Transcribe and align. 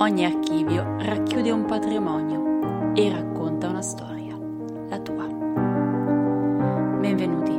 Ogni 0.00 0.24
archivio 0.24 0.96
racchiude 1.00 1.50
un 1.50 1.64
patrimonio 1.64 2.94
e 2.94 3.10
racconta 3.10 3.66
una 3.66 3.82
storia, 3.82 4.38
la 4.88 5.00
tua. 5.00 5.26
Benvenuti, 7.00 7.58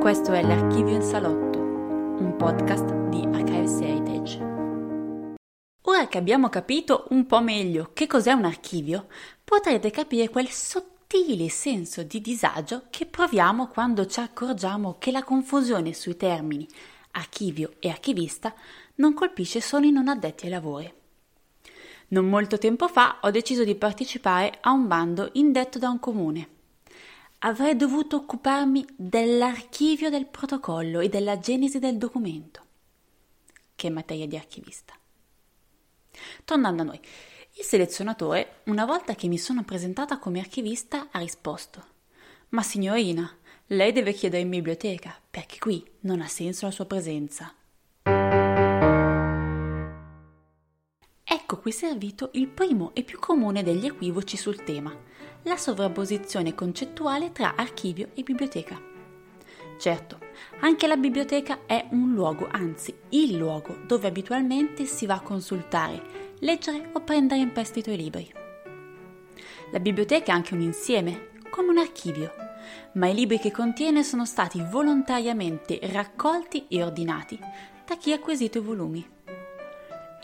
questo 0.00 0.32
è 0.32 0.42
l'Archivio 0.42 0.96
in 0.96 1.02
Salotto, 1.02 1.60
un 1.60 2.34
podcast 2.36 2.92
di 3.08 3.22
Archives 3.22 3.78
Heritage. 3.80 5.36
Ora 5.82 6.08
che 6.08 6.18
abbiamo 6.18 6.48
capito 6.48 7.06
un 7.10 7.24
po' 7.24 7.40
meglio 7.40 7.90
che 7.92 8.08
cos'è 8.08 8.32
un 8.32 8.46
archivio, 8.46 9.06
potrete 9.44 9.92
capire 9.92 10.28
quel 10.28 10.48
sottile 10.48 11.48
senso 11.48 12.02
di 12.02 12.20
disagio 12.20 12.86
che 12.90 13.06
proviamo 13.06 13.68
quando 13.68 14.06
ci 14.06 14.18
accorgiamo 14.18 14.96
che 14.98 15.12
la 15.12 15.22
confusione 15.22 15.92
sui 15.92 16.16
termini 16.16 16.66
archivio 17.12 17.74
e 17.78 17.90
archivista 17.90 18.52
non 18.96 19.14
colpisce 19.14 19.60
solo 19.60 19.86
i 19.86 19.92
non 19.92 20.08
addetti 20.08 20.46
ai 20.46 20.50
lavori. 20.50 20.92
Non 22.08 22.28
molto 22.28 22.56
tempo 22.56 22.86
fa 22.86 23.18
ho 23.22 23.30
deciso 23.30 23.64
di 23.64 23.74
partecipare 23.74 24.58
a 24.60 24.70
un 24.70 24.86
bando 24.86 25.30
indetto 25.32 25.80
da 25.80 25.88
un 25.88 25.98
comune. 25.98 26.48
Avrei 27.38 27.74
dovuto 27.74 28.16
occuparmi 28.16 28.86
dell'archivio 28.94 30.08
del 30.08 30.26
protocollo 30.26 31.00
e 31.00 31.08
della 31.08 31.40
genesi 31.40 31.80
del 31.80 31.98
documento. 31.98 32.62
Che 33.74 33.90
materia 33.90 34.26
di 34.28 34.36
archivista. 34.36 34.94
Tornando 36.44 36.82
a 36.82 36.84
noi, 36.84 37.00
il 37.58 37.64
selezionatore, 37.64 38.60
una 38.66 38.84
volta 38.84 39.14
che 39.14 39.26
mi 39.26 39.38
sono 39.38 39.64
presentata 39.64 40.18
come 40.18 40.38
archivista, 40.38 41.08
ha 41.10 41.18
risposto: 41.18 41.84
Ma 42.50 42.62
signorina, 42.62 43.36
lei 43.70 43.90
deve 43.90 44.12
chiedere 44.12 44.42
in 44.42 44.50
biblioteca, 44.50 45.20
perché 45.28 45.58
qui 45.58 45.84
non 46.00 46.20
ha 46.20 46.28
senso 46.28 46.66
la 46.66 46.72
sua 46.72 46.86
presenza. 46.86 47.52
Ecco 51.48 51.60
qui 51.60 51.70
servito 51.70 52.30
il 52.32 52.48
primo 52.48 52.90
e 52.92 53.04
più 53.04 53.20
comune 53.20 53.62
degli 53.62 53.86
equivoci 53.86 54.36
sul 54.36 54.64
tema, 54.64 54.92
la 55.44 55.56
sovrapposizione 55.56 56.56
concettuale 56.56 57.30
tra 57.30 57.54
archivio 57.54 58.08
e 58.14 58.24
biblioteca. 58.24 58.76
Certo, 59.78 60.18
anche 60.62 60.88
la 60.88 60.96
biblioteca 60.96 61.60
è 61.64 61.86
un 61.92 62.14
luogo, 62.14 62.48
anzi 62.50 62.92
il 63.10 63.36
luogo 63.36 63.76
dove 63.86 64.08
abitualmente 64.08 64.86
si 64.86 65.06
va 65.06 65.14
a 65.14 65.20
consultare, 65.20 66.34
leggere 66.40 66.90
o 66.94 67.00
prendere 67.02 67.42
in 67.42 67.52
prestito 67.52 67.92
i 67.92 67.96
libri. 67.96 68.28
La 69.70 69.78
biblioteca 69.78 70.32
è 70.32 70.34
anche 70.34 70.52
un 70.52 70.62
insieme, 70.62 71.28
come 71.48 71.68
un 71.68 71.78
archivio, 71.78 72.32
ma 72.94 73.06
i 73.06 73.14
libri 73.14 73.38
che 73.38 73.52
contiene 73.52 74.02
sono 74.02 74.24
stati 74.24 74.66
volontariamente 74.68 75.78
raccolti 75.92 76.66
e 76.66 76.82
ordinati 76.82 77.38
da 77.86 77.96
chi 77.96 78.10
ha 78.10 78.16
acquisito 78.16 78.58
i 78.58 78.62
volumi. 78.62 79.14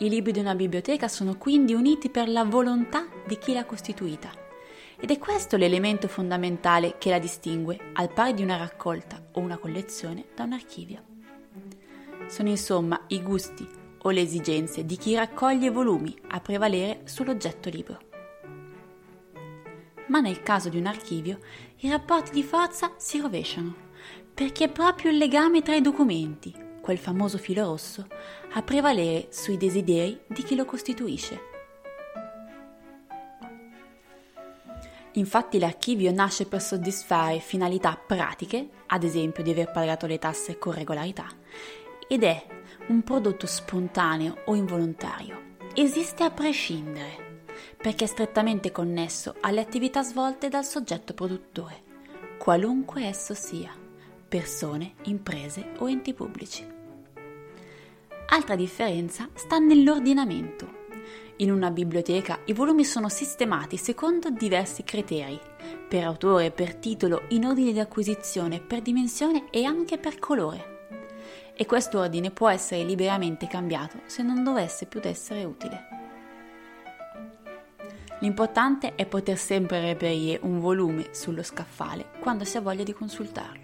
I 0.03 0.09
libri 0.09 0.33
di 0.33 0.39
una 0.39 0.53
biblioteca 0.53 1.07
sono 1.07 1.37
quindi 1.37 1.73
uniti 1.73 2.09
per 2.09 2.27
la 2.27 2.43
volontà 2.43 3.07
di 3.25 3.37
chi 3.37 3.53
l'ha 3.53 3.63
costituita. 3.63 4.29
Ed 4.99 5.11
è 5.11 5.17
questo 5.17 5.55
l'elemento 5.55 6.09
fondamentale 6.09 6.95
che 6.97 7.09
la 7.09 7.19
distingue, 7.19 7.79
al 7.93 8.11
pari 8.11 8.33
di 8.33 8.43
una 8.43 8.57
raccolta 8.57 9.27
o 9.31 9.39
una 9.39 9.57
collezione, 9.57 10.25
da 10.35 10.43
un 10.43 10.51
archivio. 10.51 11.03
Sono 12.27 12.49
insomma 12.49 13.05
i 13.07 13.21
gusti 13.21 13.65
o 14.01 14.09
le 14.09 14.19
esigenze 14.19 14.85
di 14.85 14.97
chi 14.97 15.15
raccoglie 15.15 15.69
volumi 15.69 16.13
a 16.31 16.41
prevalere 16.41 17.03
sull'oggetto 17.05 17.69
libro 17.69 18.11
ma 20.07 20.19
nel 20.19 20.43
caso 20.43 20.67
di 20.67 20.77
un 20.77 20.85
archivio 20.85 21.39
i 21.77 21.89
rapporti 21.89 22.31
di 22.31 22.43
forza 22.43 22.91
si 22.97 23.19
rovesciano, 23.19 23.73
perché 24.33 24.65
è 24.65 24.69
proprio 24.69 25.09
il 25.09 25.17
legame 25.17 25.61
tra 25.61 25.75
i 25.75 25.81
documenti, 25.81 26.53
quel 26.83 26.97
famoso 26.97 27.37
filo 27.37 27.63
rosso, 27.63 28.05
a 28.55 28.61
prevalere 28.61 29.27
sui 29.29 29.55
desideri 29.55 30.19
di 30.27 30.43
chi 30.43 30.53
lo 30.53 30.65
costituisce. 30.65 31.39
Infatti 35.13 35.59
l'archivio 35.59 36.11
nasce 36.11 36.45
per 36.45 36.61
soddisfare 36.61 37.39
finalità 37.39 37.95
pratiche, 37.95 38.67
ad 38.87 39.03
esempio 39.03 39.43
di 39.43 39.51
aver 39.51 39.71
pagato 39.71 40.07
le 40.07 40.19
tasse 40.19 40.57
con 40.57 40.73
regolarità, 40.73 41.27
ed 42.05 42.23
è 42.23 42.45
un 42.87 43.01
prodotto 43.01 43.47
spontaneo 43.47 44.41
o 44.43 44.53
involontario. 44.53 45.51
Esiste 45.73 46.25
a 46.25 46.31
prescindere 46.31 47.45
perché 47.77 48.03
è 48.03 48.07
strettamente 48.07 48.73
connesso 48.73 49.35
alle 49.39 49.61
attività 49.61 50.03
svolte 50.03 50.49
dal 50.49 50.65
soggetto 50.65 51.13
produttore, 51.13 51.81
qualunque 52.37 53.05
esso 53.05 53.33
sia, 53.33 53.73
persone, 54.33 54.95
imprese 55.03 55.73
o 55.77 55.87
enti 55.87 56.11
pubblici. 56.15 56.65
Altra 58.29 58.55
differenza 58.55 59.29
sta 59.35 59.59
nell'ordinamento. 59.59 60.81
In 61.35 61.51
una 61.51 61.69
biblioteca 61.69 62.39
i 62.45 62.53
volumi 62.53 62.83
sono 62.83 63.09
sistemati 63.09 63.77
secondo 63.77 64.31
diversi 64.31 64.83
criteri, 64.83 65.39
per 65.87 66.05
autore, 66.05 66.49
per 66.49 66.73
titolo, 66.73 67.25
in 67.27 67.45
ordine 67.45 67.73
di 67.73 67.79
acquisizione, 67.79 68.59
per 68.59 68.81
dimensione 68.81 69.51
e 69.51 69.65
anche 69.65 69.99
per 69.99 70.17
colore. 70.17 70.87
E 71.53 71.67
questo 71.67 71.99
ordine 71.99 72.31
può 72.31 72.49
essere 72.49 72.83
liberamente 72.83 73.45
cambiato 73.45 73.99
se 74.07 74.23
non 74.23 74.43
dovesse 74.43 74.87
più 74.87 74.99
essere 75.03 75.43
utile. 75.43 75.87
L'importante 78.21 78.95
è 78.95 79.05
poter 79.05 79.37
sempre 79.37 79.79
reperire 79.79 80.39
un 80.41 80.59
volume 80.59 81.09
sullo 81.11 81.43
scaffale 81.43 82.09
quando 82.19 82.45
si 82.45 82.57
ha 82.57 82.61
voglia 82.61 82.83
di 82.83 82.93
consultarlo. 82.93 83.62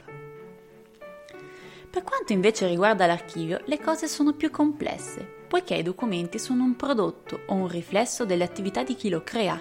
Quanto 2.30 2.48
invece 2.48 2.68
riguarda 2.68 3.08
l'archivio, 3.08 3.60
le 3.66 3.80
cose 3.80 4.08
sono 4.08 4.34
più 4.34 4.52
complesse, 4.52 5.28
poiché 5.48 5.74
i 5.74 5.82
documenti 5.82 6.38
sono 6.38 6.64
un 6.64 6.76
prodotto 6.76 7.40
o 7.48 7.56
un 7.56 7.68
riflesso 7.68 8.24
delle 8.24 8.44
attività 8.44 8.84
di 8.84 8.94
chi 8.94 9.10
lo 9.10 9.24
crea. 9.24 9.60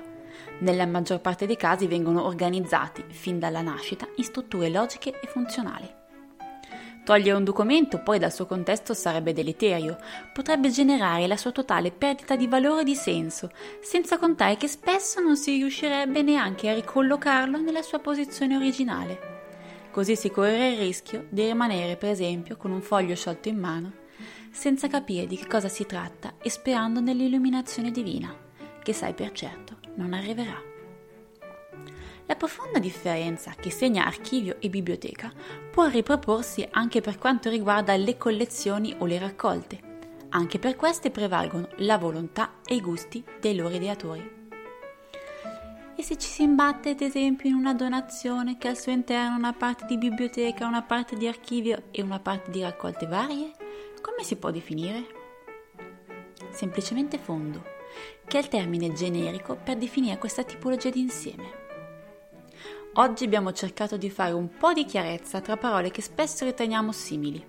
Nella 0.58 0.84
maggior 0.84 1.22
parte 1.22 1.46
dei 1.46 1.56
casi 1.56 1.86
vengono 1.86 2.26
organizzati, 2.26 3.02
fin 3.08 3.38
dalla 3.38 3.62
nascita, 3.62 4.06
in 4.16 4.24
strutture 4.24 4.68
logiche 4.68 5.18
e 5.18 5.26
funzionali. 5.28 5.88
Togliere 7.06 7.38
un 7.38 7.44
documento 7.44 8.02
poi 8.02 8.18
dal 8.18 8.34
suo 8.34 8.44
contesto 8.44 8.92
sarebbe 8.92 9.32
deleterio, 9.32 9.96
potrebbe 10.34 10.68
generare 10.68 11.26
la 11.26 11.38
sua 11.38 11.52
totale 11.52 11.90
perdita 11.90 12.36
di 12.36 12.48
valore 12.48 12.82
e 12.82 12.84
di 12.84 12.94
senso, 12.94 13.48
senza 13.80 14.18
contare 14.18 14.58
che 14.58 14.68
spesso 14.68 15.22
non 15.22 15.38
si 15.38 15.56
riuscirebbe 15.56 16.20
neanche 16.20 16.68
a 16.68 16.74
ricollocarlo 16.74 17.58
nella 17.58 17.80
sua 17.80 18.00
posizione 18.00 18.56
originale. 18.56 19.37
Così 19.90 20.16
si 20.16 20.30
corre 20.30 20.72
il 20.72 20.78
rischio 20.78 21.26
di 21.28 21.44
rimanere, 21.44 21.96
per 21.96 22.10
esempio, 22.10 22.56
con 22.56 22.70
un 22.70 22.82
foglio 22.82 23.14
sciolto 23.14 23.48
in 23.48 23.58
mano, 23.58 23.92
senza 24.50 24.88
capire 24.88 25.26
di 25.26 25.36
che 25.36 25.46
cosa 25.46 25.68
si 25.68 25.86
tratta 25.86 26.34
e 26.40 26.50
sperando 26.50 27.00
nell'illuminazione 27.00 27.90
divina, 27.90 28.34
che 28.82 28.92
sai 28.92 29.14
per 29.14 29.32
certo 29.32 29.78
non 29.96 30.12
arriverà. 30.12 30.60
La 32.26 32.36
profonda 32.36 32.78
differenza 32.78 33.54
che 33.58 33.70
segna 33.70 34.04
archivio 34.04 34.56
e 34.60 34.68
biblioteca 34.68 35.32
può 35.70 35.86
riproporsi 35.86 36.66
anche 36.70 37.00
per 37.00 37.16
quanto 37.16 37.48
riguarda 37.48 37.96
le 37.96 38.18
collezioni 38.18 38.94
o 38.98 39.06
le 39.06 39.18
raccolte. 39.18 39.80
Anche 40.30 40.58
per 40.58 40.76
queste 40.76 41.10
prevalgono 41.10 41.68
la 41.78 41.96
volontà 41.96 42.56
e 42.66 42.74
i 42.74 42.82
gusti 42.82 43.24
dei 43.40 43.54
loro 43.54 43.74
ideatori. 43.74 44.37
Se 46.08 46.16
ci 46.16 46.26
si 46.26 46.42
imbatte, 46.42 46.88
ad 46.88 47.02
esempio, 47.02 47.50
in 47.50 47.54
una 47.54 47.74
donazione 47.74 48.56
che 48.56 48.68
al 48.68 48.78
suo 48.78 48.92
interno 48.92 49.34
ha 49.34 49.36
una 49.36 49.52
parte 49.52 49.84
di 49.84 49.98
biblioteca, 49.98 50.66
una 50.66 50.80
parte 50.80 51.18
di 51.18 51.28
archivio 51.28 51.82
e 51.90 52.00
una 52.00 52.18
parte 52.18 52.50
di 52.50 52.62
raccolte 52.62 53.04
varie, 53.06 53.52
come 54.00 54.22
si 54.22 54.36
può 54.36 54.50
definire? 54.50 55.04
Semplicemente 56.48 57.18
fondo, 57.18 57.62
che 58.26 58.38
è 58.38 58.40
il 58.40 58.48
termine 58.48 58.90
generico 58.94 59.58
per 59.62 59.76
definire 59.76 60.16
questa 60.16 60.44
tipologia 60.44 60.88
di 60.88 61.00
insieme. 61.00 61.44
Oggi 62.94 63.24
abbiamo 63.24 63.52
cercato 63.52 63.98
di 63.98 64.08
fare 64.08 64.32
un 64.32 64.48
po' 64.48 64.72
di 64.72 64.86
chiarezza 64.86 65.42
tra 65.42 65.58
parole 65.58 65.90
che 65.90 66.00
spesso 66.00 66.46
riteniamo 66.46 66.90
simili. 66.90 67.46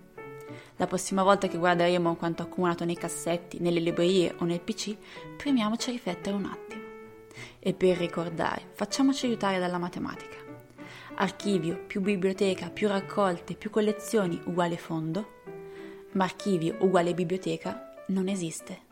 La 0.75 0.85
prossima 0.85 1.23
volta 1.23 1.47
che 1.47 1.57
guarderemo 1.57 2.17
quanto 2.17 2.43
accumulato 2.43 2.83
nei 2.83 2.97
cassetti, 2.97 3.59
nelle 3.61 3.79
librerie 3.79 4.35
o 4.39 4.43
nel 4.43 4.59
PC, 4.59 4.97
premiamoci 5.37 5.87
a 5.87 5.93
riflettere 5.93 6.35
un 6.35 6.43
attimo. 6.43 6.68
E 7.59 7.73
per 7.73 7.97
ricordare, 7.97 8.69
facciamoci 8.73 9.25
aiutare 9.25 9.59
dalla 9.59 9.77
matematica. 9.77 10.37
Archivio 11.15 11.83
più 11.85 12.01
biblioteca 12.01 12.69
più 12.69 12.87
raccolte 12.87 13.55
più 13.55 13.69
collezioni 13.69 14.39
uguale 14.45 14.77
fondo, 14.77 15.41
ma 16.13 16.23
archivio 16.23 16.77
uguale 16.79 17.13
biblioteca 17.13 17.93
non 18.07 18.27
esiste. 18.27 18.87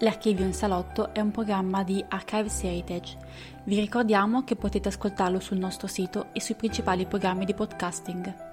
L'Archivio 0.00 0.44
in 0.44 0.54
Salotto 0.54 1.12
è 1.12 1.18
un 1.20 1.32
programma 1.32 1.82
di 1.82 2.04
Archives 2.08 2.62
Heritage. 2.62 3.16
Vi 3.64 3.80
ricordiamo 3.80 4.44
che 4.44 4.54
potete 4.54 4.88
ascoltarlo 4.88 5.40
sul 5.40 5.58
nostro 5.58 5.88
sito 5.88 6.28
e 6.32 6.40
sui 6.40 6.54
principali 6.54 7.04
programmi 7.04 7.44
di 7.44 7.54
podcasting. 7.54 8.47